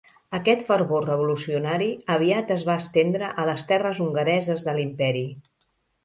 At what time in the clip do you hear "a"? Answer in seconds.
3.43-3.45